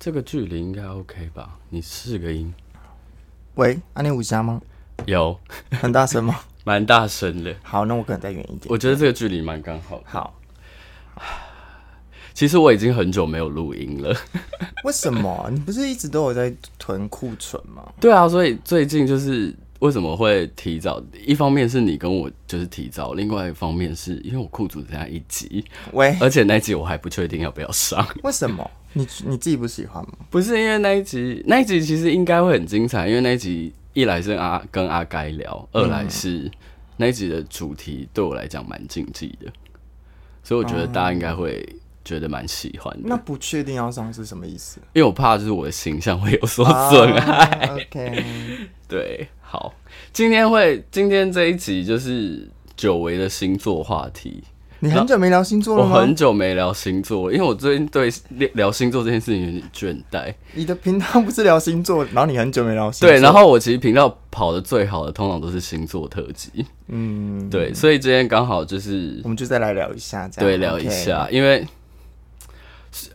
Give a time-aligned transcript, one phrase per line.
[0.00, 1.58] 这个距离应该 OK 吧？
[1.68, 2.50] 你试个音。
[3.56, 4.58] 喂，阿念武侠吗？
[5.04, 5.38] 有，
[5.72, 6.40] 很大声吗？
[6.64, 7.54] 蛮大声的。
[7.62, 8.62] 好，那我可能再远一点。
[8.68, 10.02] 我觉得这个距离蛮刚好。
[10.06, 10.34] 好。
[12.32, 14.16] 其实我已经很久没有录音了。
[14.84, 15.50] 为什么？
[15.52, 17.86] 你不是一直都有在囤库存吗？
[18.00, 21.02] 对啊，所以最近就是为什么会提早？
[21.26, 25.62] 一方面是你跟我就是提早，另外一方面是因为我库存只剩下一集。
[25.92, 28.06] 喂，而且那一集我还不确定要不要上。
[28.22, 28.70] 为什么？
[28.92, 30.12] 你你自己不喜欢吗？
[30.30, 36.50] 不是因为那一集，那一集其实应该会很精彩，因为那一集一来是阿跟阿该聊，二来是、嗯、
[36.96, 39.50] 那一集的主题对我来讲蛮禁忌的，
[40.42, 41.66] 所以我觉得大家应该会。
[42.02, 44.80] 觉得蛮喜欢的，那不确定要上是什么意思？
[44.94, 47.68] 因为我怕就是我的形象会有所 损害。
[47.68, 48.24] Uh, OK，
[48.88, 49.72] 对，好，
[50.10, 54.42] 今天会今天这一集就是久违的星座话题。
[54.82, 55.94] 你很久没聊星座了吗？
[55.94, 58.10] 我很久没聊星座，因为我最近对
[58.54, 60.34] 聊星座这件事情有点倦怠。
[60.54, 63.08] 你的频道不是聊星座，然后你很久没聊星座。
[63.08, 66.64] 对，然后我其实频道跑的最好的通常都是星座特辑。
[66.88, 71.66] 嗯，对，所以今天刚好就是我们就再来聊一下，这样对，聊一下.因为。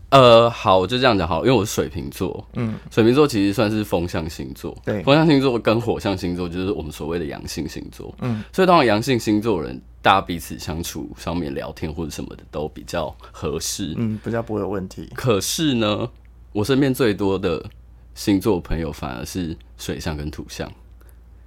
[0.09, 15.09] 呃，好，我就这样讲好，因为我是水瓶座，嗯，水瓶座其实算是风象星座，对，风象星座跟火象星座就是我们所谓的阳性星座，嗯，所以当然阳性星座人，大家彼此相处上面聊天或者什么的都比较合适，嗯，比较不会有问题。
[15.15, 16.07] 可是呢，
[16.51, 17.65] 我身边最多的
[18.13, 20.71] 星座朋友反而是水象跟土象，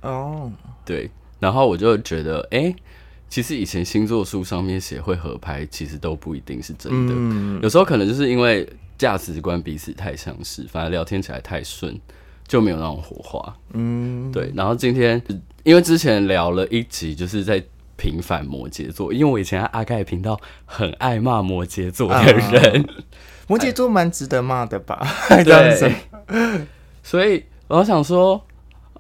[0.01, 0.51] 哦，
[0.84, 2.77] 对，然后我就觉得，哎、欸。
[3.31, 7.12] 其实以前星座书上面写会合拍，其实都不一定是真的。
[7.14, 11.95] 嗯、有时候可能就是因为价值观彼此太相似，反而聊天起来太顺，
[12.48, 13.56] 就没有那种火花。
[13.75, 14.51] 嗯，对。
[14.56, 15.23] 然后今天
[15.62, 17.63] 因为之前聊了一集，就是在
[17.98, 22.95] 平反摩羯座，因为我以前阿盖频道很爱骂摩羯座的人，啊、
[23.47, 25.07] 摩羯座蛮值得骂的吧？
[25.45, 25.95] 对。
[27.03, 28.42] 所以我想说。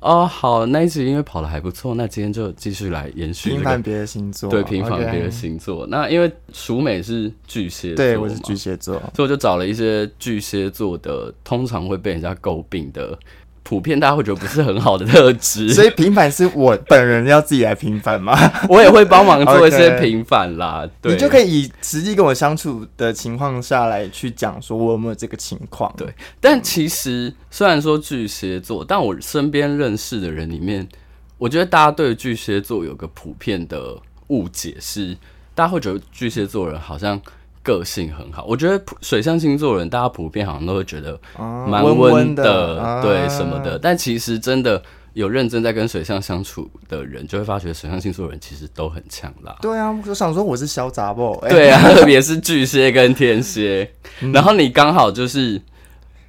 [0.00, 5.84] 哦，好，那一集因为跑的还不错，那今天就继续来延续、那个、平反别的星座，对，平反别的星座。
[5.88, 13.18] 那因为淑美是巨蟹座，对，我是巨蟹座，所以我就找了一些巨蟹座的，通常会被人家诟病的。
[13.68, 18.34] 普遍大家会觉得不是很好的特质， 所以平反是我本人要自己来平反吗？
[18.66, 20.84] 我也会帮忙做一些平反啦。
[20.86, 20.90] Okay.
[21.02, 25.92] 对，你就可以以实际跟我相处的情况下来去讲，说我有没有这个情况？
[25.98, 26.08] 对，
[26.40, 30.88] 但其实虽然说巨蟹座，但我身边认识的人里面，
[31.36, 33.94] 我觉得大家对巨蟹座有个普遍的
[34.28, 35.14] 误解是，
[35.54, 37.20] 大家会觉得巨蟹座人好像。
[37.68, 43.72] 个性很好，我觉得水象星座人，大家普遍好像都会觉得蛮温的，对什么的。
[43.72, 49.54] 啊、但其实真的有认真在跟水象相处的人，就会发觉水象星座人其实都很强啦。
[49.60, 51.38] 对啊，我想说我是小杂不？
[51.50, 53.90] 对啊， 特别是巨蟹跟天蝎，
[54.32, 55.60] 然后你刚好就是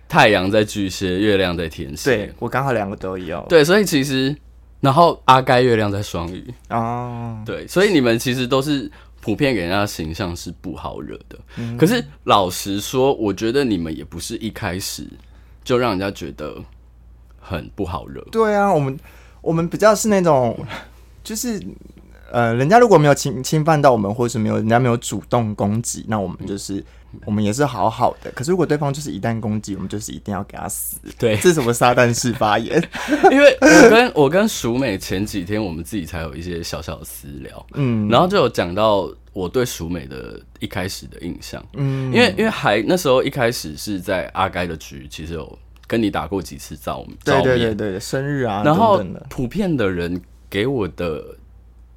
[0.10, 2.10] 太阳在巨蟹，月亮在天蝎。
[2.14, 3.46] 对，我刚好两个都有。
[3.48, 4.36] 对，所以其实
[4.82, 8.92] 然后阿该月亮在双鱼哦，对，所以你们其实都是。
[9.22, 15.08] 普遍给人家的形象是不好惹的，嗯，可是老实说，我觉得你们也不是一开始
[15.64, 16.56] 就让人家觉得
[17.40, 18.22] 很不好惹。
[18.32, 19.00] 对啊，我们
[19.42, 20.58] 我们比较是那种，
[21.24, 21.62] 就是
[22.32, 26.76] 呃，人家如果没有侵侵犯到我们，或者是没有人家没有主动攻击，那我们就是。
[26.76, 26.86] 嗯
[27.26, 30.98] 我们也是好好的，可是如果对方就是一旦攻击，我们就是一定要给他死。
[31.18, 32.82] 对，这是什么撒旦式发言？
[33.32, 51.36] 因为我跟我跟淑美前几天我们自己才有一些小小的私聊，嗯，然后就有讲到我对淑美的一开始的印象，嗯，因为因为还那时候一开始是在阿该的局，其实有跟你打过几次照照面，对对对对，生日啊，然后普遍的人给我的。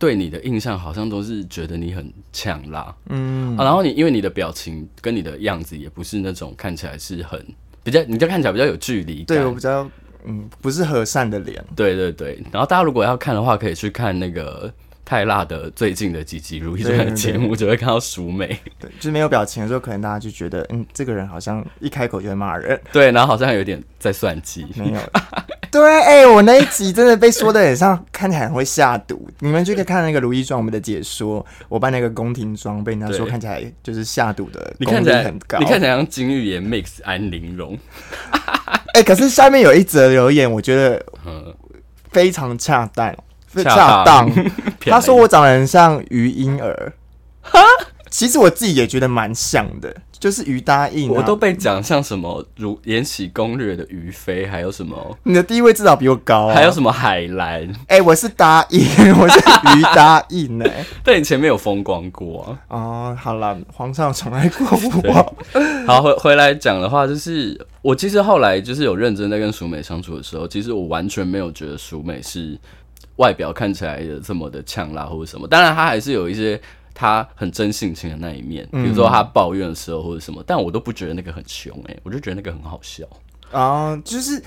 [0.02, 7.40] 对你的印象好像都是觉得你很呛辣，嗯、啊，然后你因为你的表情跟你的样子也不是那种看起来是很
[7.84, 9.88] 比较，你就看起来比较有距离感，对我比较
[10.24, 12.36] 嗯不是和善的脸，对对对。
[12.50, 14.68] 然后大家如果要看的话，可以去看那个。
[15.04, 18.46] 太辣的最近的几集如懿传的节目，就会看到淑美，
[18.78, 25.00] 对，就是没有表情的时候，可能大家就觉得，嗯，这个人好像一开口就会骂人，对，然后好像有点在算计，没有，
[25.72, 37.76] 对，哎、欸，我那一集真的被说的很像，看起来很会下毒，你们就可以看那个如懿传我们的解说，我扮那个宫廷装被人家说看起来就是下毒的，你看起来很高，你看起来像金玉妍 mix 安陵容，
[38.30, 41.02] 哎、欸，可是下面有一则留言，我觉得
[42.10, 43.12] 非常恰当。
[43.54, 44.30] 恰当，
[44.80, 46.90] 他说我长得很像于婴儿，
[47.42, 47.60] 哈，
[48.12, 55.18] 其实我自己也觉得蛮像的，就是于答应、啊，我都被讲像什么如《延禧攻略》的于妃，还有什么？
[55.22, 57.66] 你的地位至少比我高、啊，还有什么海兰？
[57.88, 58.80] 哎、欸，我是答应，
[59.18, 60.84] 我是于答应呢、欸。
[61.02, 62.60] 但你前面有风光过啊？
[62.68, 64.66] 哦，好了，皇上宠爱过
[65.04, 65.36] 我。
[65.86, 72.58] 好，回回来讲的话，就是我其实后来就是有认真在跟淑美相处的时候，其实我完全没有觉得淑美是
[73.16, 75.48] 外表看起来的这么的呛辣或者什么。
[75.48, 76.60] 当然，她还是有一些。
[77.02, 83.04] 他很真性情的那一面，比如说他抱怨的时候或者什么，嗯、但我都不觉得那个很凶哎、欸，我就觉得那个很好笑
[83.50, 84.40] 啊、呃，就是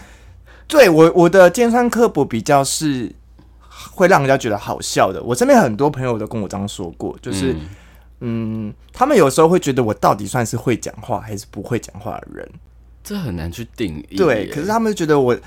[0.65, 3.13] 对我我的尖酸刻薄比较是
[3.91, 5.21] 会让人家觉得好笑的。
[5.21, 7.51] 我身边很多朋友都跟我这样说过，就是
[8.21, 12.49] 嗯，嗯，他们有时候会觉得我到底算是会讲话还是不会讲话的人，
[13.03, 14.15] 这很难去定义。
[14.15, 15.37] 对，可是他们觉得我。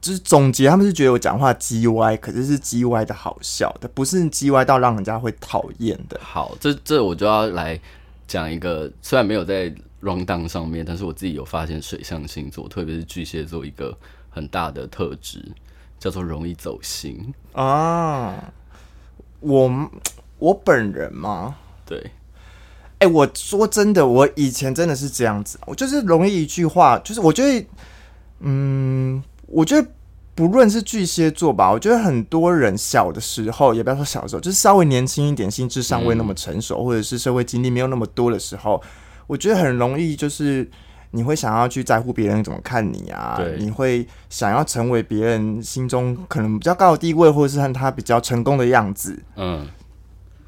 [0.00, 6.20] 就是总结，他们是觉得我讲话叽歪，可是是叽歪的好笑的，不是叽歪到让人家会讨厌的。
[6.22, 7.80] 好，这这我就要来
[8.26, 9.72] 讲一个，虽然没有在
[10.02, 13.96] rundown 上面，但是我自己有发现水象星座，特别是巨蟹座一个
[14.30, 15.44] 很大的特质，
[15.98, 18.52] 叫做容易走心啊。
[19.40, 19.90] 我
[20.38, 21.56] 我本人嘛？
[21.84, 22.10] 对。
[22.98, 27.66] 哎、欸，我说真的，我以前真的是这样子，我就是容易一句话，就是我觉得，
[28.40, 29.88] 嗯，我觉得。
[30.36, 38.78] 不论是巨蟹座吧，我觉得很多人小的时候，也不要说小时候，就是稍微年轻一点，心智尚未那么成熟，嗯、或者是社会经历没有那么多的时候，
[39.26, 40.68] 我觉得很容易就是
[41.12, 49.66] 你会想要去在乎别人怎么看你啊，对你会想要成为别人心中可能比较高的地位，或者是看他比较成功的样子，嗯，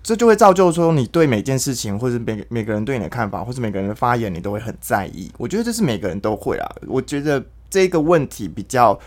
[0.02, 5.32] 这就会造就说你对每件事情，或者每每个人对你的看法，或者每个人的发言，你都会很在意。
[5.38, 6.70] 我觉得这是每个人都会啊。
[6.86, 8.98] 我觉得这个问题比较。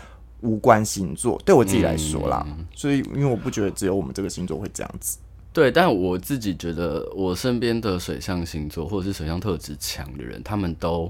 [0.44, 5.16] 无关星座，对我自己来说啦，嗯、所以因为我不觉得只有我们这个星座会这样子。
[5.52, 11.08] 对，但我自己觉得，我身边的水象星座或者是水象特质强的人，他们都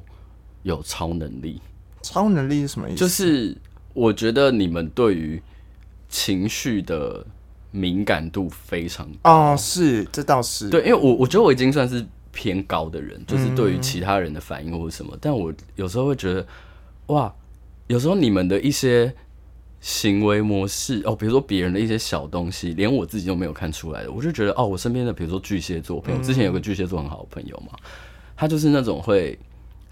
[0.65, 1.63] 有超能力。
[2.03, 2.99] 超能力是什么意思？
[2.99, 3.57] 就是
[3.95, 5.41] 我觉得你们对于
[6.11, 7.25] 情绪的
[7.71, 9.53] 敏感度非常高。
[9.53, 10.69] 哦，是，这倒是。
[10.69, 16.47] 对，因为我我觉得我已经算是偏高的人，就是对于其他人的反应或者什么，嗯、但我有时候会觉得，
[17.07, 17.35] 哇。
[17.93, 19.13] 有时候你们的一些
[19.83, 27.79] 行为模式哦，比如说别人的一些小东西，连我自己都没有看出来的，我就觉得哦，我身边的比如说巨蟹座朋友，嗯、之前有个巨蟹座很好的朋友嘛，
[28.35, 29.39] 他就是那种会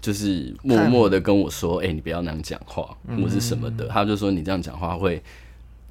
[0.01, 5.21] 就是默默的跟我说，哎、欸，你不要那样讲话，或是什么的，嗯、他就说你这样讲话会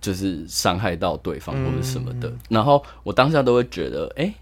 [0.01, 4.35] 就是伤害到对方或者什么的，嗯、然后我当下都会觉得，哎、欸。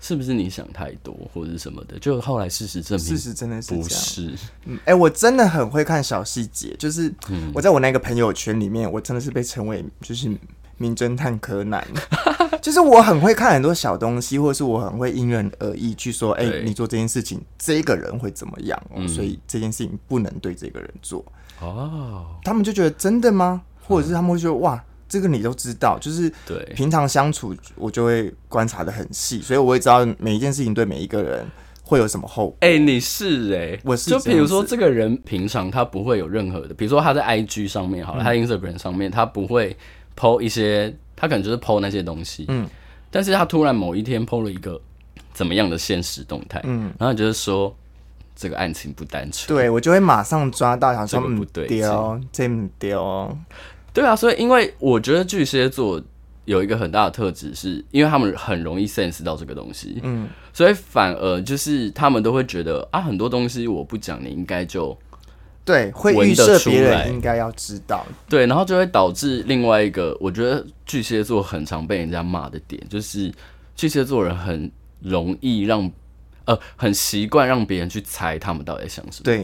[0.00, 1.98] 是不是你想太多或者是什么的？
[1.98, 4.34] 就后来事实证明，事实真的是不是。
[4.64, 7.12] 嗯，哎、欸，我真的很会看小细节，就是
[7.54, 10.30] 我在我那个朋友圈里面，我真的是被称为就是
[10.76, 11.86] 名侦探柯南，
[12.60, 18.80] 就是我很会看很多小东西，或者是我很会因人而异去说，哎、欸，你做这件事情，这个人会怎么样？
[18.94, 21.24] 嗯、所以这件事情不能对这个人做。
[21.60, 23.62] 哦，他们就觉得真的吗？
[23.82, 24.84] 或者是他们会说哇？
[25.08, 26.58] 这个你都知道，就是对。
[26.74, 31.46] 平常相处，我就会观察的很细，所以我会知道每一件事情对每一个人
[31.82, 32.56] 会有什么后果。
[32.60, 39.76] 哎、欸，你是哎、欸，我是就比如说这个人平常他不会有任何的，比如说他在 IG 上面好了，嗯、他 Instagram 上面他不会
[40.16, 42.68] PO 一些，他可能就是 PO 那些东西，嗯，
[43.10, 44.80] 但是他突然某一天 PO 了一个
[45.32, 47.72] 怎么样的现实动态，嗯，然后就是说
[48.34, 53.38] 这个案情不单纯，对我就会马上抓到，想说不对，丢这么丢。
[53.96, 55.98] 对啊，所以因为我觉得巨蟹座
[56.44, 64.94] 有一个很大的特质，是因为他们很容易 sense 到这个东西，嗯，所以反而就是他们都会觉得啊，很多东西我不讲，你应该就
[65.64, 73.32] 对，会预设别人应该要知道，对，然后就会导致另外一个，我觉得巨蟹座很常被人家骂的点，就是
[73.74, 75.90] 巨蟹座人很容易让
[76.44, 79.38] 呃，很习惯让别人去猜他们到底在想什么，对，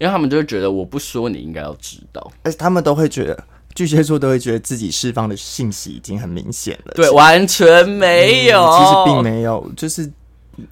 [0.00, 3.44] 为他们就会觉得我不说你应该要知道，而且他们都会觉得。
[3.74, 10.12] 巨蟹座都会觉得自己释放的信息已经很明显了，对，完全没有、嗯，其实并没有，就是，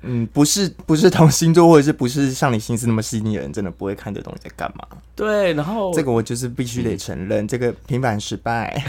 [0.02, 4.84] 嗯，不是不是同星座或者是不是像你心思那么细腻的人，真的不会看这东西在干嘛。
[5.16, 8.82] 对，然后这个我就是必须得承认，嗯、这个平凡失败。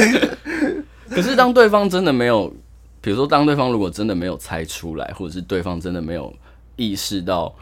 [1.10, 2.48] 可是当对方真的没有，
[3.00, 6.32] 比如说当对方如果真的没有猜出来，或者是对方真的没有
[6.76, 7.54] 意识到。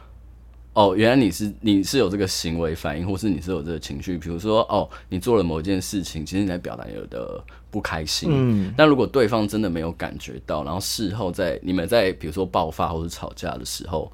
[0.74, 8.28] 哦，原来你是你是有这个行为反应，或是你是有这个情绪，比如说哦，你做了某一件事情，其实你在表达有的不开心。
[8.32, 14.12] 嗯，但如果对方真的没有感觉到，然后事后在你们在比如说爆发或者吵架的时候，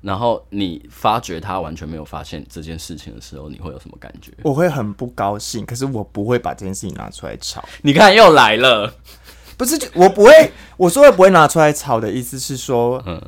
[0.00, 4.30] 然后你发觉他完全没有发现这件事情的时候，你会有什么感觉？
[4.42, 7.64] 我会很不高兴，可是我不会把这件事情拿出来吵。
[7.82, 8.94] 你看又来了。
[9.56, 13.22] 不是，我不会，我说的不会拿出来吵的意思是说，嗯，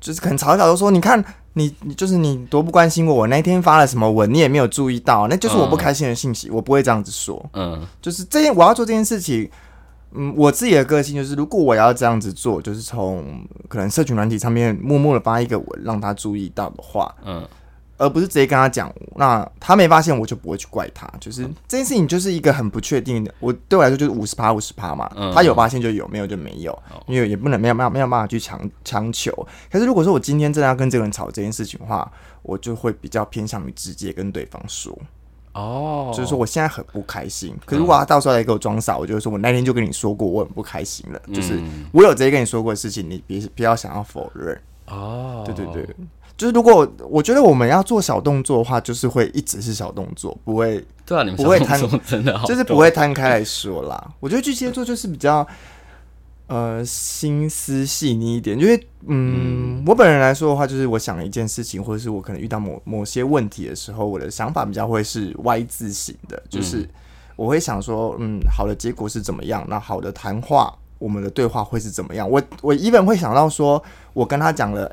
[0.00, 1.22] 就是可能吵一吵就说，你看
[1.58, 9.50] 你，你就是你多不关心我，我那天发了什么文，你也没有注意到，那就是我不开心的信息，嗯、我不会这样子说，嗯，就是这件我要做这件事情，
[10.12, 13.24] 嗯，我自己的个性就是，如果我要这样子做，就是从
[13.68, 17.46] 可能社群软体上面默默的发一个文，让他注意到的话，嗯。
[17.98, 21.06] 而不是直接跟他讲，那他没发现，我就不会去怪他。
[21.20, 25.10] 就是这件事情就是一个很不确定的，我对我来说就是五十趴五十趴嘛。
[25.16, 29.30] 嗯、他有发现就有，没有就没有，嗯、因为也不能没有没有没有办法去强强求。
[29.70, 32.10] 可是如果说我今天真的要跟这个人吵这件事情的话，
[32.42, 34.96] 我就会比较偏向于直接跟对方说。
[35.54, 37.52] 哦，就是说我现在很不开心。
[37.66, 41.20] 可是如果他到时候来给我装傻，我就会说我那天就跟你说过我很不开心了。
[41.26, 41.58] 嗯、就是
[41.90, 44.56] 我有直接跟你说过的事情，你别不要想要否认。
[44.86, 45.86] 哦，对对对。
[46.38, 54.12] 就是如果我觉得我们要做小动作的话，就是会一直是小动作，不会对啊，你们不会摊真的好，就是不会摊开来说啦。
[54.20, 55.44] 我觉得巨蟹座就是比较
[56.46, 58.76] 呃心思细腻一点，因为
[59.08, 66.88] 嗯，嗯我本人来说的话，就是我想一件事情，或者是我可能遇到某某些问题的时候，我的想法比较会是 Y 字型的，就是
[67.34, 69.66] 我会想说，嗯，好的结果是怎么样？
[69.68, 72.30] 那好的谈话，我们的对话会是怎么样？
[72.30, 74.88] 我我一本会想到说，我跟他讲了。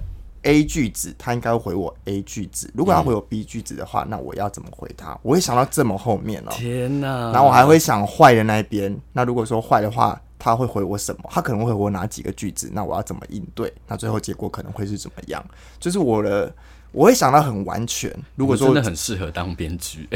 [0.45, 2.71] A 句子，他应该会回我 A 句子。
[2.75, 5.17] 如果他回我 B 句子的话，嗯、那我要怎么回他？
[5.23, 6.53] 我会想到这么后面哦、喔。
[6.53, 7.31] 天哪！
[7.31, 8.95] 然后我还会想坏的那一边。
[9.11, 11.29] 那如果说坏的话，他会回我什么？
[11.31, 12.69] 他可能会回我哪几个句子？
[12.71, 13.73] 那我要怎么应对？
[13.87, 15.43] 那最后结果可能会是怎么样？
[15.79, 16.53] 就是我的，
[16.91, 18.15] 我会想到很完全。
[18.35, 20.07] 如果说真的很适合当编剧，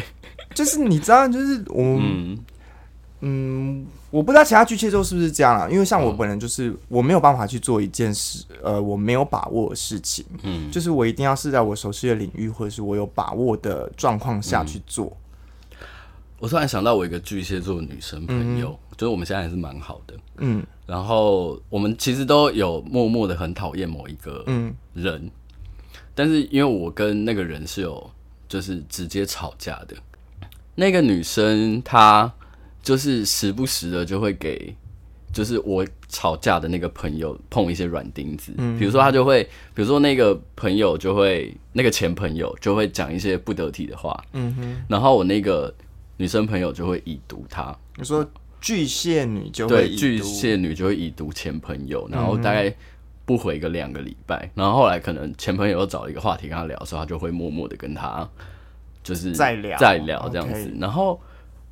[0.53, 2.37] 就是你知道，就是我嗯。
[3.21, 3.48] 嗯
[4.11, 5.69] 我不知道其他巨蟹座是不是这样啊？
[5.69, 15.15] 因为像我本人就是我没有办法去做一件事，呃，我没有把握的事情，嗯，就是我一定要是在我熟悉的领域或者是我有把握的状况下去做。
[16.39, 24.43] 我突然想到我一个巨蟹座的女生朋友，嗯、就是我们现在还是蛮好的，嗯，然后我们其实都有默默的很讨厌某一个
[24.93, 25.31] 人，嗯、
[26.15, 28.09] 但是因为我跟那个人是有
[28.47, 29.95] 就是直接吵架的，
[30.73, 32.33] 那个女生她。
[32.81, 34.73] 就是时不时的就会给，
[35.31, 39.43] 就是我吵架的那个朋友碰一些软钉子，嗯，比如说他就会，
[39.75, 45.71] 比如说那个朋友就会，那个前朋友就会讲一些不得体的话，嗯哼，然后我那个
[46.17, 48.27] 女生朋友就会已读他，你说
[48.59, 52.73] 巨蟹女就会对巨蟹女就会已读前朋友，然后大概
[53.25, 58.27] 不回个两个礼拜，然后后来可能前朋友又找一个话题跟他聊的时候，他就会默默的跟他
[59.03, 59.77] 就是再聊。
[59.77, 61.19] 再聊这样子，然后。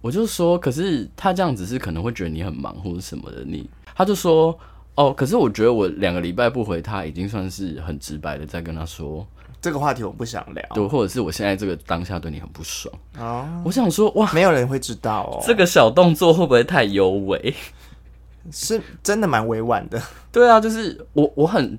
[0.07, 3.43] 我就说，可是他这样子是可能会觉得你很忙或者什么的。
[3.43, 4.57] 你他就说，
[4.95, 9.27] 哦，可是我觉得我两个礼拜不回他，已经算是很直白的在跟他说
[9.59, 12.93] 这个话题我不想聊，对，或者是我现在这个当下对你很不爽。
[13.19, 17.53] 哦，我想说，哇，没有人会知道哦，这个小动作会不会太幽微？
[18.49, 20.01] 是真的蛮委婉的。
[20.31, 21.77] 对啊，就是我我很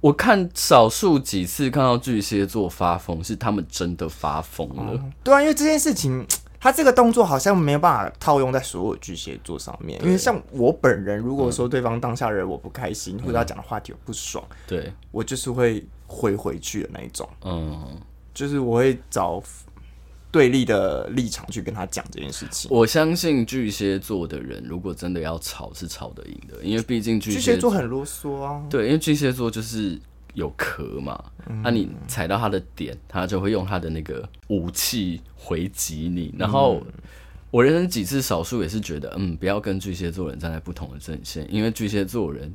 [0.00, 4.92] 我看少数几次看到巨蟹座发疯，是他们真的发疯了。
[4.92, 5.00] 哦。
[5.24, 6.24] 对啊，因为这件事情。
[6.60, 17.98] 他这个动作好像没有办法套用在所有巨蟹座上面，因为像我本人，如果说对方当下惹我不开心，或者他讲的话题我不爽，对，我就是会回回去的那一种，嗯，
[18.34, 19.42] 就是我会找
[20.30, 22.70] 对立的立场去跟他讲这件事情。
[22.70, 29.98] 我相信巨蟹座的人，如果真的要吵，是吵得赢的，因为毕竟巨蟹座很啰嗦啊，对，因为巨蟹座就是。
[30.34, 31.22] 有壳嘛？
[31.46, 36.32] 那、嗯啊、你踩到他的点，他就会用他的那个武器回击你。
[36.38, 36.80] 然后
[37.50, 42.54] 我人生几次少数也是觉得，嗯，不要跟巨蟹座人站在不同的阵线，因为巨蟹座人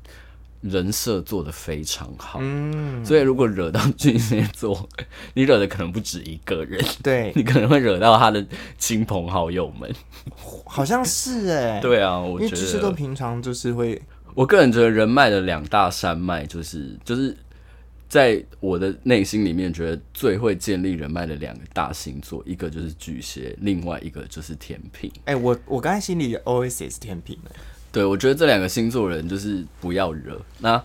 [0.61, 2.39] 人设做的非常好。
[2.41, 4.87] 嗯，所以如果惹到巨蟹座，
[5.35, 8.45] 你惹的可能不止一个人，对， 你可能会惹到他的
[8.77, 9.93] 亲朋好友们。
[10.65, 14.01] 好像是哎、欸， 对啊，我觉得巨蟹座平常就是会，
[14.33, 17.35] 我个人觉得人脉的两大山脉就是就是。
[18.15, 25.11] 在我的内心里面，觉得最会建立人脉的两个大星座，一个就是巨蟹，另外一个就是天平。
[25.25, 27.37] 哎、欸，我我刚才心里的 OS 也是天秤。
[27.91, 30.81] 对，我觉得这两个星座人就是不要惹，那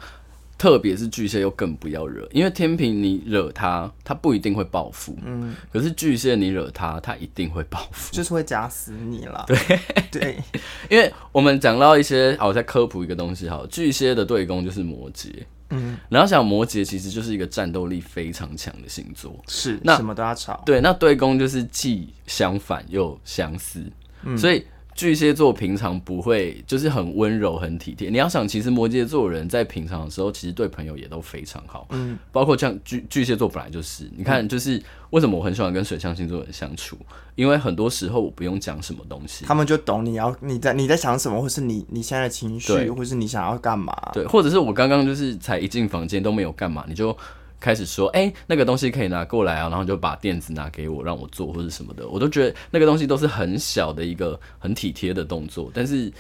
[0.59, 9.45] 特别是巨蟹又更不要惹，因为天平你惹他，他不一定会报复，嗯，可是巨蟹你惹他，他一定会报复，就是会夹死你了。
[9.47, 9.57] 对
[10.11, 10.37] 对，对
[10.91, 15.31] 因为我们讲到一些，好，我再科普一个东西，好，巨蟹的对攻就是摩羯。
[15.71, 20.63] 嗯，然后想摩羯其实就是一个战斗力非常强的星座，是那什么都要吵。
[20.67, 23.85] 对，那对宫就是既相反又相似，
[24.25, 24.65] 嗯、所以
[25.01, 28.11] 巨蟹座平常不会，就是很温柔、很体贴。
[28.11, 31.87] 你要想，其实摩羯座人在平常的时候，其实对朋友也都非常好。
[31.89, 34.79] 嗯，包括像巨巨蟹座本来就是，你看，就是
[35.09, 36.99] 为什么我很喜欢跟水象星座人相处，
[37.35, 43.97] 因为很多时候我不用讲什么东西，他们就懂你要你在你在想什么，或是你你现在的情绪，或是你想要干嘛。
[44.13, 47.17] 对，或者是我刚刚就是才一进房间都没有干嘛，你就。
[47.61, 55.71] 开始说，哎、欸，那个东西可以拿过来啊，然后就把垫子拿给我，让我做或者什么的，我都觉得那个东西都是很小的一个很体贴的动作。
[55.75, 56.11] 但是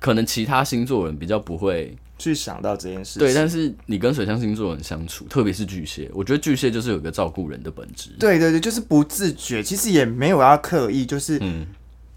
[0.00, 3.20] 可能其他星座人比较不会去想到这件事情。
[3.20, 8.10] 对，但是你跟水象星座人相处，特别是巨蟹，我觉得巨蟹就是有一个照顾人的本质。
[8.18, 11.66] 对对对，就是不自觉，其实也没有要刻意，就是嗯。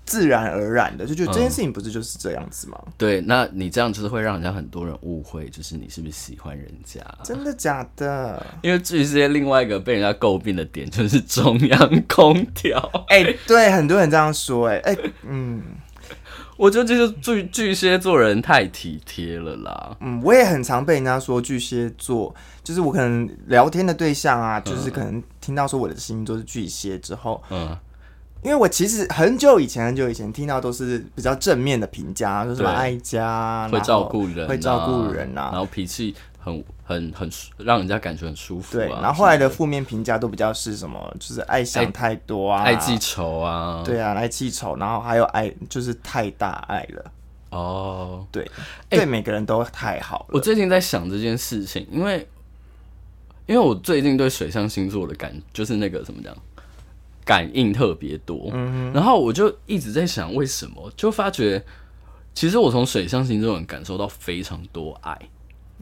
[0.09, 2.81] 自然而然的就觉得这件事情不是就是这样子吗？
[2.83, 6.99] 嗯、对，那你这样就是会让人家很多人误会，就是你是不是喜欢人家？
[7.23, 8.43] 真的假的？
[8.63, 12.79] 因为巨蟹另外一个被人家诟病的点就是中央空调。
[13.09, 14.79] 哎、欸，对，很多人这样说、欸。
[14.79, 15.61] 哎，哎，嗯，
[16.57, 19.95] 我觉得就是巨巨蟹座人太体贴了啦。
[19.99, 27.77] 嗯，我也很常被人家说巨蟹座，就是我可能聊天的对象啊，就是可能听到说我的星座是巨蟹之后，嗯。
[28.41, 38.77] 因为我其实很久以前很久以前听到都是比较正面的评价，说什么爱家，会照顾人，会照顾人啊，然后脾气很很很让人家感觉很舒服。
[38.77, 47.11] 对，然后后来的负面评价都比较是什么，就是爱想太多啊，爱记仇啊，对啊，爱记仇，然后还有爱就是太大爱了。
[47.49, 48.49] 哦，对，
[48.87, 50.25] 对每个人都太好了。
[50.29, 52.25] 我最近在想这件事情，因为
[53.47, 56.31] 因为我最近对水象星座的感就是那个怎么讲？
[57.29, 61.63] 感应特别多，嗯，然后我就一直在想为什么，就发觉
[62.33, 65.15] 其实我从水象星座人感受到非常多爱，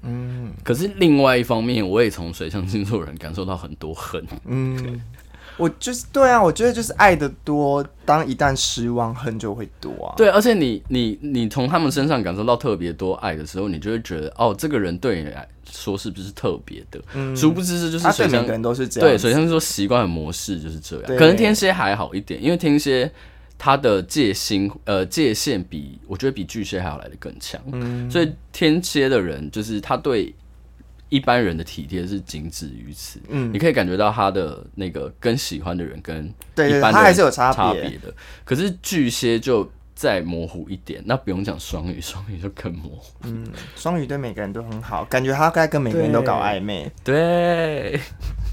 [0.02, 5.02] 嗯，可是另外一方面，我也从水象星座人感受到很多恨，嗯。
[5.58, 10.14] 我就是对啊，我觉得就是爱的多，当一旦失望，恨就会多啊。
[10.16, 17.02] 对，而且你你你从他们身上感受到特别多爱的时候，你就会觉得哦，这个人对你来说是不是特别的？
[17.14, 19.10] 嗯，殊不知是就是水象人都是这样。
[19.10, 21.06] 对，水象说习惯的模式就是这样。
[21.18, 23.12] 可能天蝎还好一点，因为天蝎
[23.58, 27.60] 他的戒心呃界限比我觉得比巨蟹还要来的更强。
[27.72, 30.34] 嗯，所以天蝎的人就是他对。
[31.10, 38.14] 一般人的体贴是仅止于此，嗯，你可以感觉到他的那个跟喜欢的人跟一般的人还是有差别的。
[38.44, 43.14] 可是巨蟹就再模糊一点，那不用讲双鱼，双鱼就更模糊。
[43.24, 46.92] 嗯，双鱼对每个人都很好，感觉他该跟每个人都搞暧昧。
[47.04, 48.00] 对。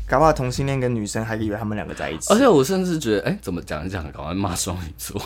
[0.06, 5.20] 对搞不好同性恋跟女生还以为他们两个在一起，而且我甚至觉得，哎、欸，怎么讲一讲，搞完骂双鱼座。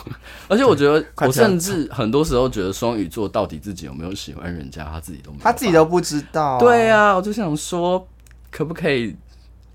[0.47, 6.59] 而且我觉得， 我甚至很多时候觉得双鱼座到底自己有没有喜欢人家，他自己都没，他自己都不知道、啊。
[6.59, 8.07] 对啊，我就想说，
[8.49, 9.15] 可不可以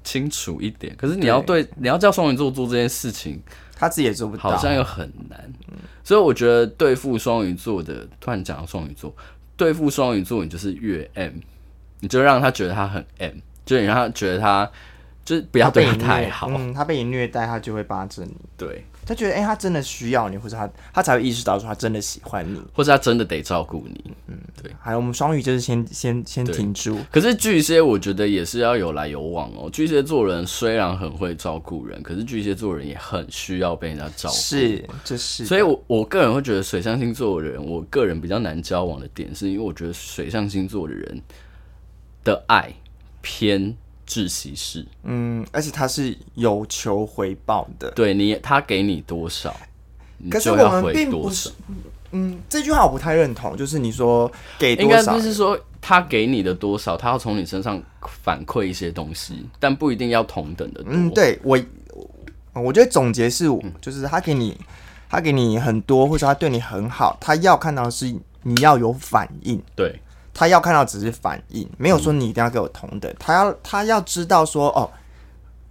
[0.03, 0.97] 清楚一点？
[0.97, 3.39] 可是你要对，对你要叫双鱼座做这件事情，
[3.77, 5.39] 他自己也做不到，好像又很难。
[5.69, 9.15] 嗯、所以我觉得对付双鱼座的，突然讲到双鱼座，
[9.55, 11.33] 对付双鱼座，你就是越 M，
[12.01, 13.35] 你就让他觉得他很 M，
[13.67, 14.71] 就你让他觉得他。
[15.25, 18.37] 就是不要对他太好，嗯，他被你虐待，他就会巴着你。
[18.59, 24.05] 对，他觉得，哎、欸，他真的需要你，或者他他才会意识到说他真的喜欢你，或者他真的得照顾你。
[24.27, 24.71] 嗯，对。
[24.79, 26.99] 还有我们双鱼就是先先先停住。
[27.11, 29.71] 可是巨蟹，我觉得也是要有来有往哦。
[29.71, 34.37] 巨蟹座人虽然很会照顾人，可是巨蟹座人也很需要被人家照顾。
[34.37, 35.47] 是，这是。
[35.47, 41.23] 所以我我个人会觉得水象星座的人，我个人比较难交往的点，是因为我觉得水象星座的人
[42.23, 42.71] 的爱
[43.23, 43.75] 偏。
[44.07, 49.55] 窒息式，嗯，而且他是有求回报的，对你，他给你多少，
[50.31, 51.51] 可是我们并不是，
[52.13, 57.83] 嗯，这句话我不太认同，就是你说给多少，应该就是说他给你的多少，他要从你身上
[58.23, 60.93] 反馈一些东西，但不一定要同等的多。
[60.93, 61.59] 嗯，对我，
[62.53, 63.47] 我觉得总结是，
[63.81, 64.57] 就是他给你，
[65.09, 70.01] 他给你很多，或者他对你很好，他要看到的是你要有反应，对。
[70.35, 73.11] 他要看到只是反应，没有说你一定要给我同等。
[73.11, 74.91] 嗯、他要他要知道说哦，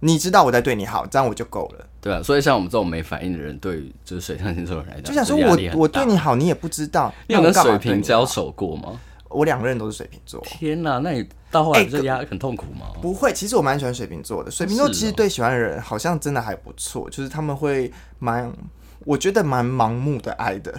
[0.00, 1.86] 你知道我在对你好，这样我就够了。
[2.00, 7.12] 对啊，所以像我们这种没反应的人，对就是水象星座人来讲，就想说我我对你好，你也不知道。
[7.28, 8.98] 你有跟水瓶交手过吗？
[9.30, 10.40] 我两个人都是水瓶座。
[10.44, 12.86] 天哪，那你到后来不是压很痛苦吗？
[12.94, 13.00] 欸？
[13.00, 14.50] 不会，其实我蛮喜欢水瓶座的。
[14.50, 18.52] 水瓶座其实对喜欢的人好像真的还不错，就是他们会蛮，
[19.00, 20.72] 我觉得蛮盲目的爱的。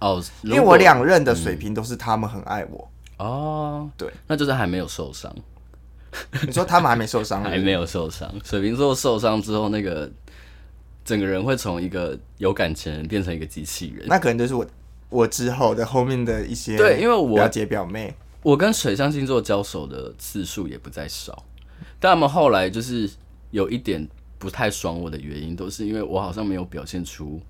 [0.00, 2.88] 哦，因为我两任的水瓶都是他们很爱我。
[2.90, 5.30] 嗯哦，对，那就是还没有受伤。
[6.46, 8.32] 你说他们还没受伤，还没有受伤。
[8.42, 10.10] 水瓶座受伤之后，那个
[11.04, 14.06] 整个人会从一个有感情人变成一个机器人。
[14.08, 14.66] 那可能就是我，
[15.10, 21.44] 我之后的后面的一些对，因为我表姐表妹，我跟水象星座交手的次数也不在少，
[22.00, 23.08] 但他们后来就是
[23.50, 27.40] 有一点不太爽我的原因，都是因为我好像没有表现出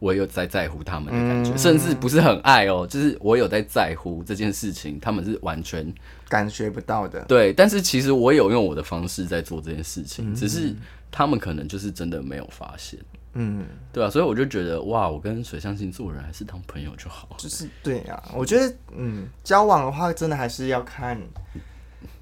[0.00, 5.92] 我有在在乎他们的感觉，嗯、甚至不是很爱哦，就是我有在在乎这件事情，他们是完全
[6.28, 7.20] 感觉不到的。
[7.24, 10.72] 对，但是其实我有用我的方式在做这件事情，嗯、只是
[11.10, 12.98] 他们可能就是真的没有发现。
[13.34, 17.28] 嗯，对啊，所以我就觉得哇，我跟水象星座人还是当朋友就好。
[17.36, 21.20] 就是对呀、啊，我觉得嗯，交往的话真的还是要看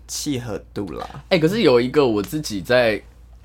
[0.08, 1.06] 契合度啦。
[1.28, 2.94] 哎、欸，可是有一个我自己在，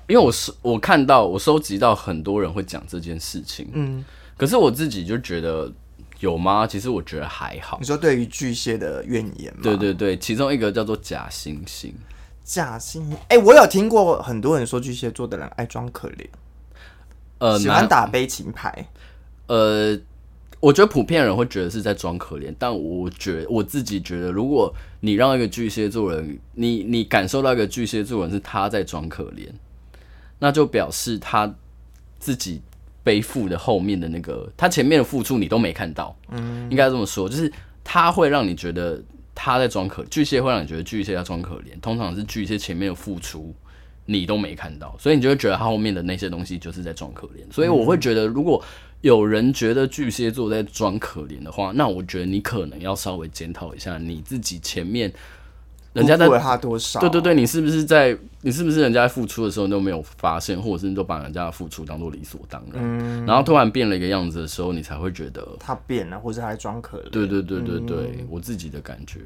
[0.06, 4.04] 因为我是我看到我收集到很多人会讲这件事情，嗯。
[4.36, 5.72] 可是我自己就觉得
[6.20, 6.66] 有吗？
[6.66, 7.78] 其实我觉得还好。
[7.80, 9.60] 你说对于巨蟹的怨言吗？
[9.62, 11.92] 对对对，其中一个叫做假惺惺。
[12.44, 16.26] 假惺惺，哎、欸，我有听过很多人说巨蟹座的人爱装可怜，
[17.38, 18.88] 呃，喜欢打悲情牌。
[19.46, 19.96] 呃，
[20.58, 29.48] 我觉得普遍人会觉得是在装可怜，但我觉得我自己觉得，如果你让一个巨蟹座人，你你感受到一个巨蟹座人是他在装可怜，
[30.40, 31.54] 那就表示他
[32.18, 32.60] 自己。
[33.04, 39.02] 背负的后面的那个，他前面的付出你都没看到，嗯，应该这么说，就是他会让你觉得
[39.34, 43.54] 他在装可，巨蟹会让你觉得巨蟹在装可怜，通常是巨蟹前面的付出
[44.06, 48.62] 你都没看到，所以你就会觉得他后面的那些东西就是在装可怜，所以我会觉得如果
[49.00, 55.12] 有人觉得巨蟹座在装可怜的话，那我觉得你可能要稍微检讨一下你自己前面。
[55.92, 57.00] 人家在付了他多少？
[57.00, 67.10] 对对对，你是不是在你是不是人家在付出的时候你都没有发现，或者是你都把人家的付出当做理所当然，嗯、然后突然变了一个样子的时候，你才会觉得他变了，或者他还装可怜。
[67.10, 69.20] 对对对对对，嗯、我自己的感觉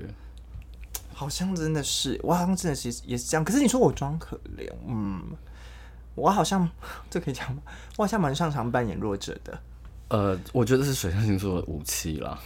[1.14, 3.44] 好像真的是，我好像真的是也是这样。
[3.44, 5.22] 可是你说我装可怜，嗯，
[6.16, 6.68] 我好像
[7.08, 7.62] 这可以讲吗？
[7.96, 9.56] 我好像蛮擅长扮演弱者的。
[10.08, 12.36] 呃，我觉得是水象星座的武器啦。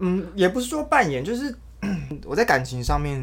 [0.00, 1.56] 嗯，也不是说扮演，就是。
[2.24, 3.20] 我在感情上面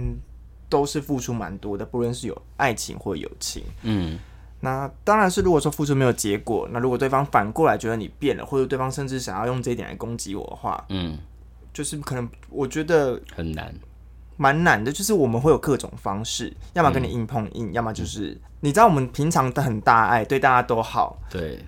[0.70, 3.64] 都是付出蛮多的，不论是有爱情或友情。
[3.84, 4.18] 嗯，
[4.60, 11.18] 那当然是如果说付出没有结果，那如果对方反过来觉得你变了，或者对方甚至想要用这一点来攻击我的话，嗯，
[11.74, 13.74] 就是可能我觉得很难，
[14.38, 14.92] 蛮难的。
[14.92, 21.60] 就是我们会有各种方式，要么跟你硬碰硬，嗯、要么就是你知道我们平常的很大爱，对大家都好，对。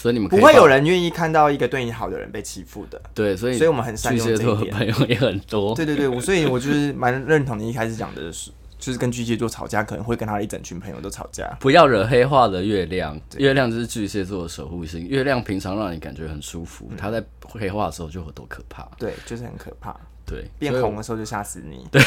[0.00, 4.74] 所以你们不会有人愿意看到一个对你好的人被欺负的，对，所以所以我们很善用这一点。
[4.74, 11.54] 朋友也很多，对对对，我所以我就是蛮认同你一开始讲的是，就是跟巨蟹座吵架，可能会跟他一整群朋友都吵架。
[11.60, 15.06] 不要惹黑化的月亮，月亮就是巨蟹座的守护星。
[15.06, 18.88] 月亮平常让你感觉很舒服，它在黑化的时候就有多可怕。
[18.98, 19.94] 对，就是很可怕。
[20.24, 21.86] 对，变红的时候就吓死你。
[21.92, 22.00] 对，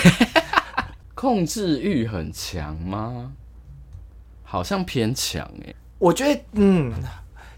[1.13, 3.31] 控制欲很强吗？
[4.43, 6.91] 好像偏强哎，我觉得嗯。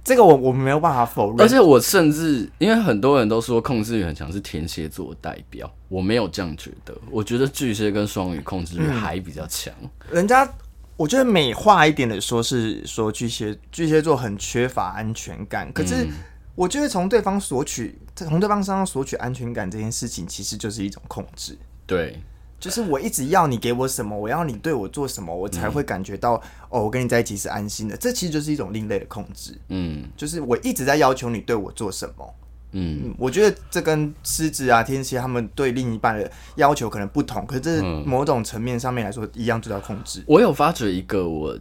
[0.05, 6.95] 这个我我没有办法否认，而且我甚至因为很多人都说控制欲很强是天蝎座的代表，我没有这样觉得。
[7.09, 9.73] 我觉得巨蟹跟双鱼控制欲还比较强。
[9.81, 9.89] 嗯。
[10.11, 10.47] 人家
[10.95, 16.07] 我觉得美化一点的说是说巨蟹巨蟹座很缺乏安全感，可是
[16.53, 21.57] 我觉得从对方索取从对方身上索取安全感这件事情，其实就是一种控制。
[21.87, 22.21] 对。
[22.65, 27.95] 就是我一直要你给我什么，我要你对我做什么，我才会感觉到、嗯、哦，我跟你在一起是安心的。
[27.95, 29.55] 这其实就是一种另类的控制。
[29.67, 32.35] 嗯，就是我一直在要求你对我做什么。
[32.71, 40.23] 嗯，嗯，我觉得这跟狮子啊、天蝎他们对另一半的要求可能不同，可是这某种层面上面来说，一样就叫控制。
[40.25, 41.55] 我有发觉一个我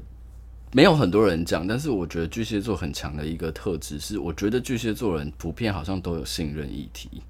[0.72, 7.22] 没有很多人讲，但是我觉得巨蟹座很强的一个特质是，我觉得巨蟹座人普遍好像都有信任议题。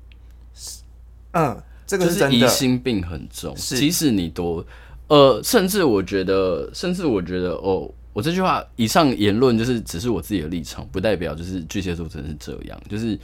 [1.32, 1.60] 嗯。
[1.98, 4.64] 这个是疑心病很重，即使你多，
[5.08, 12.80] 呃，甚至我觉得，甚至我觉得，哦，我这句话以上言论就是只是我自己的立场，不代表就是巨蟹座真的是这样。
[12.88, 13.18] 就是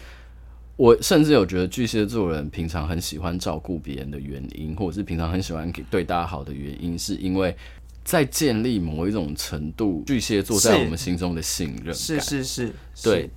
[0.77, 7.55] 我甚至有觉得巨蟹座人平常很喜欢照顾别人的原因，或者是平常很喜欢给对大家好的原因，是因为
[8.05, 11.95] 在建立某一种程度巨蟹座在我们心中的信任感。
[11.95, 13.31] 是是是，对。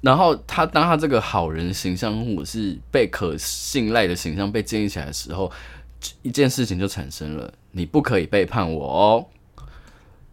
[0.00, 5.50] 然后他当他这个好人形象或者是被可信赖的形象被建立起来的时候，
[6.22, 9.26] 一件事情就产生了：你不可以背叛我哦。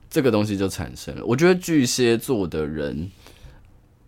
[0.09, 1.25] 这个东西就产生了。
[1.25, 3.11] 我觉得巨蟹座的人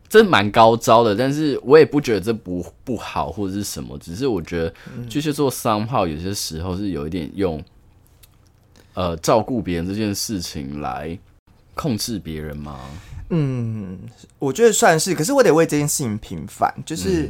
[0.08, 4.74] 真蛮高招的，但是我也不觉得这不不好或者是什么，只是我觉得
[5.10, 7.62] 巨蟹座 somehow 有些时候是有一点用
[8.94, 11.20] 呃照顾别人这件事情来
[11.80, 12.82] 控制别人吗？
[13.30, 13.98] 嗯，
[14.38, 17.30] 我觉得算是，可是我得为这件事情平反，就是。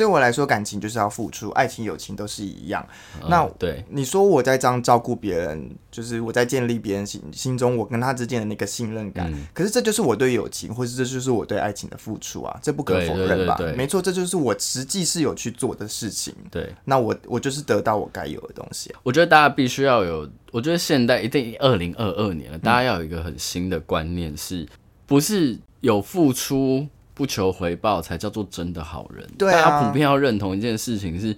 [0.00, 2.82] 嗯对我来说，感情就是要付出，爱情、友情都是一样。
[3.20, 9.30] 嗯、那对你说，我在这样照顾别人，就是我在建立别人心心中我跟他之间的那个信任感。
[9.30, 13.58] 嗯、可是这就是我对友情，或是这就是我对爱情的付出啊，这不可否认吧？
[13.76, 16.34] 没错，这就是我实际是有去做的事情。
[16.50, 18.90] 对，那我我就是得到我该有的东西。
[19.02, 24.68] 我觉得大家必须要有，我觉得现在一定二零二二年了，大家要有一个很新的观念是，是
[25.04, 26.88] 不是有付出？
[27.14, 29.28] 不求回报才叫做真的好人。
[29.38, 31.36] 对啊，大家普遍要认同一件事情是，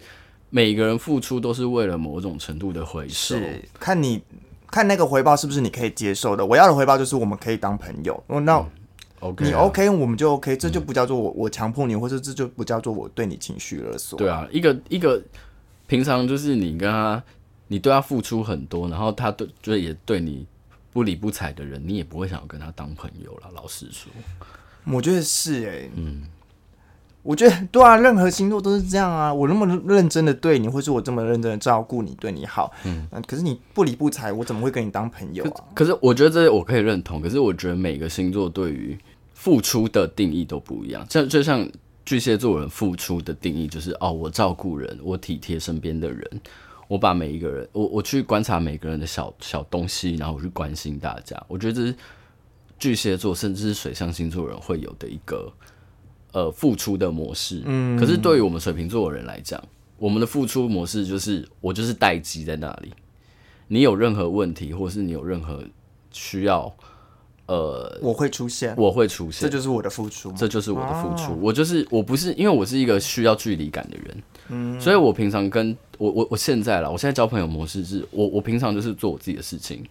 [0.50, 3.36] 每个人付出都是为了某种程度的回收。
[3.36, 4.22] 是，看你
[4.70, 6.44] 看那个回报是不是你可以接受的。
[6.44, 8.22] 我要的回报就是我们可以当朋友。
[8.28, 8.70] 哦，那、嗯
[9.20, 14.18] okay 啊、你 OK，我们就 OK，这就不叫做我我强迫你，或者这就不叫做我对你情绪勒索。
[14.18, 15.22] 对啊，一个一个
[15.86, 17.22] 平常就是你跟他，
[17.68, 20.46] 你对他付出很多，然后他对就也对你
[20.92, 23.50] 不理不睬的人，你也不会想要跟他当朋友了。
[23.54, 24.10] 老实说。
[24.84, 26.22] 我觉得是哎、欸，嗯，
[27.22, 29.32] 我觉得对啊，任何星座都是这样啊。
[29.32, 35.50] 我那么认真的对你，或是我这么认真的照顾你，对你好，嗯，可是你不理不睬，我怎么会跟你当朋友啊？
[35.72, 38.98] 可，可是我觉得这我可以认同，可是我觉得每个星座对于
[39.34, 41.06] 付出的定义都不一样。
[41.08, 41.64] 像就像
[42.04, 46.28] 巨蟹座人付出的定义就是哦，我照顾人，我体贴身边的人，
[46.88, 51.40] 我把每一个人，我我去观察每个人的小小东西，然后我去关心大家。
[51.46, 51.94] 我觉得这是。
[52.82, 55.52] 巨蟹座甚至是水象星座人会有的一个
[56.32, 59.62] 呃付出的模式，嗯，可是对于我们水瓶座的人来讲，
[59.98, 62.92] 我们的付出模式就是我就是待机在那里，
[63.68, 65.62] 你有任何问题或是你有任何
[66.10, 66.74] 需要，
[67.46, 79.84] 呃，我会出现，我会出现，这就是我的付出，这就是我的付出，我就是我不是因为我是一个需要距离感的人，嗯，所以我平常跟我我我现在啦，我现在交朋友模式是我我平常就是做我自己的事情。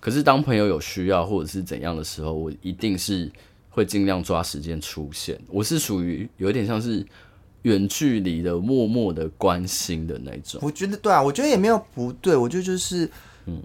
[0.00, 3.30] 可是当朋友有需要或者是怎样的时候，我一定是
[3.68, 5.38] 会尽量抓时间出现。
[5.48, 7.04] 我是属于有点像是
[7.62, 10.60] 远距离的、默默的关心的那种。
[10.62, 12.36] 我觉得对啊，我觉得也没有不对。
[12.36, 13.10] 我觉得就是，
[13.46, 13.60] 嗯，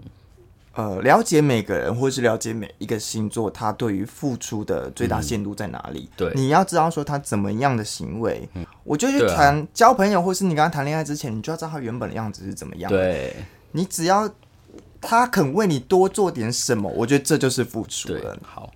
[0.74, 6.08] 呃，了解每个人或是了解每一个星座，他对于付出的最大限度在哪里？
[6.10, 8.48] 嗯、对，你要知道说他怎么样的行为。
[8.54, 12.90] 嗯、我就去谈、啊、交朋友，或是你跟他谈恋爱之前，你就要知道他原本的样子是怎么样。
[12.90, 13.36] 对，
[13.70, 14.28] 你只要。
[15.06, 18.38] 他肯为你多做点什么，我觉得这就是付出了。
[18.42, 18.72] 好。